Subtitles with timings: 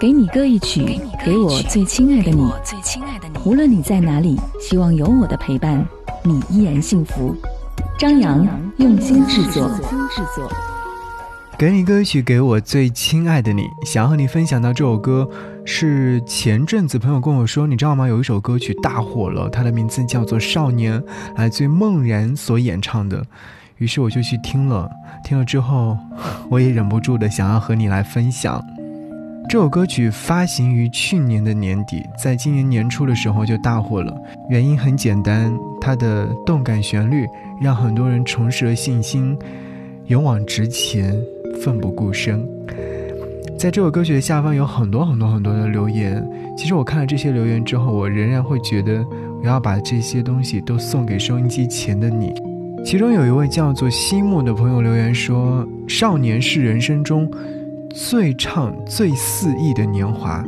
[0.00, 2.50] 给你歌一曲，给我最亲爱的你。
[3.44, 5.86] 无论你在哪里，希望有我的陪伴，
[6.22, 7.34] 你依然幸福。
[7.96, 8.46] 张扬
[8.78, 9.70] 用心制作。
[11.56, 13.62] 给你歌曲，给我最亲爱的你。
[13.86, 15.28] 想和你分享到这首歌，
[15.64, 18.08] 是前阵子朋友跟我说，你知道吗？
[18.08, 21.00] 有一首歌曲大火了，它的名字叫做《少年》，
[21.36, 23.24] 来自于梦然所演唱的。
[23.78, 24.90] 于是我就去听了，
[25.24, 25.96] 听了之后，
[26.50, 28.62] 我也忍不住的想要和你来分享。
[29.48, 34.14] 这首歌曲发行于去年的年底，在今年年初的时候就大火了。
[34.48, 37.26] 原因很简单，它的动感旋律
[37.60, 39.36] 让很多人重拾了信心，
[40.06, 41.14] 勇往直前。
[41.62, 42.44] 奋不顾身，
[43.56, 46.22] 在这首歌曲的下方有很多很多很多的留言。
[46.58, 49.06] 其实我看了这些留言之后，我仍然会觉得
[49.40, 52.34] 我要把这些东西都送给收音机前的你。
[52.84, 57.30] 其中有一位叫做西木的朋友留言说：“少年是人生中
[57.94, 60.44] 最畅最肆意的年华，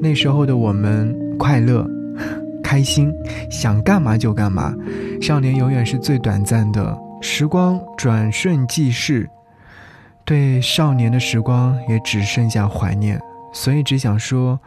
[0.00, 1.84] 那时候的我们快乐、
[2.62, 3.12] 开心，
[3.50, 4.72] 想干嘛就干嘛。
[5.20, 9.28] 少年永远是最短暂的，时光转瞬即逝。”
[10.24, 13.20] 对少年的时光也只剩下怀念，
[13.52, 14.60] 所以只想说，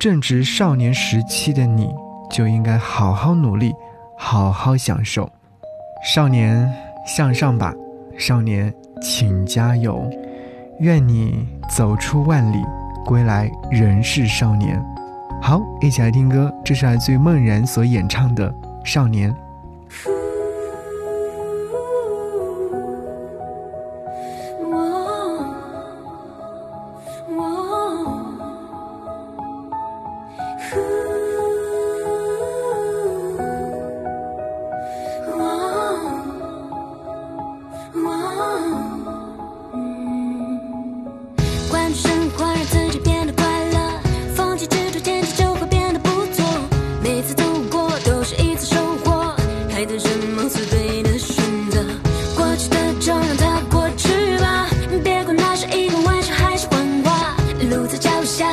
[0.00, 1.88] 正值少年时期的你，
[2.28, 3.72] 就应该好好努力，
[4.18, 5.30] 好好享受。
[6.12, 6.68] 少年
[7.06, 7.72] 向上吧，
[8.18, 10.10] 少年请加油，
[10.80, 12.62] 愿你走出万里，
[13.04, 14.78] 归来仍是少年。
[15.40, 18.50] 好，一起来听歌，这是来自于梦然所演唱的
[18.84, 19.32] 《少年》。
[48.26, 49.32] 是一次收获
[49.70, 51.36] 还等什么做对的选
[51.70, 51.80] 择
[52.36, 54.66] 过去的就让它过去吧。
[55.04, 57.36] 别管那是一个玩笑还是谎话
[57.70, 58.52] 路在脚下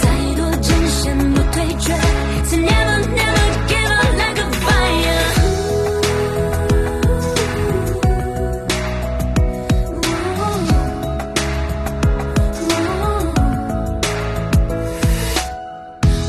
[0.00, 0.04] 再
[0.36, 1.92] 多艰险不退却
[2.44, 5.24] ，So never never give up like a fire。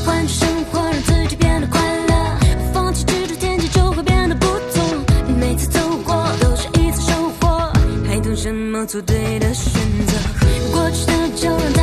[0.04, 2.12] 换种生活，让自己变得快乐。
[2.72, 5.04] 放弃执着，天气就会变得不同。
[5.38, 7.72] 每次走过都是一次收获，
[8.08, 8.86] 还等什么？
[8.86, 9.72] 做对的选
[10.06, 10.16] 择。
[10.72, 11.75] 过去的就让。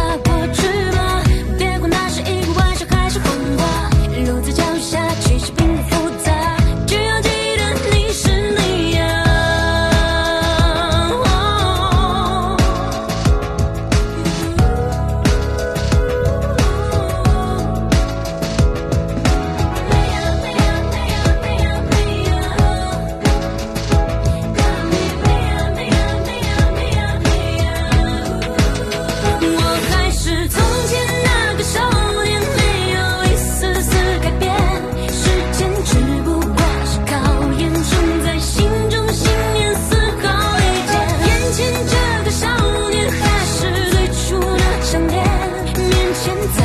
[46.24, 46.63] 现在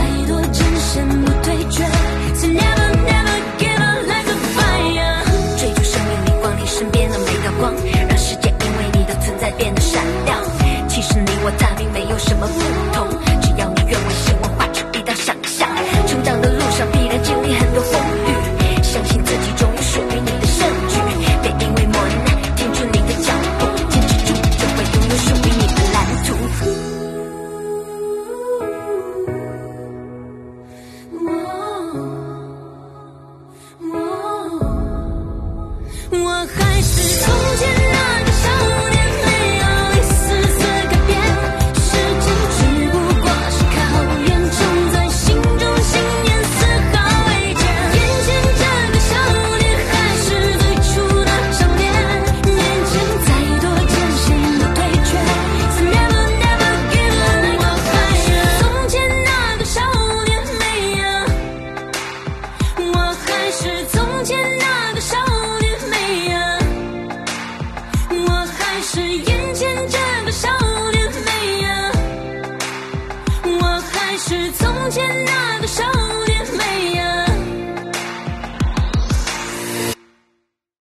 [74.91, 75.18] 从前